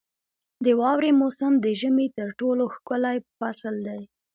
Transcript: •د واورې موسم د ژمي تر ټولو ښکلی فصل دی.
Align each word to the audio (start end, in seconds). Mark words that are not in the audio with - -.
•د 0.63 0.67
واورې 0.79 1.11
موسم 1.21 1.51
د 1.59 1.67
ژمي 1.79 2.07
تر 2.17 2.27
ټولو 2.39 2.63
ښکلی 2.75 3.17
فصل 3.37 3.75
دی. 3.87 4.01